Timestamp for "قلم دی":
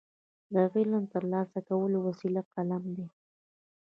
2.53-3.07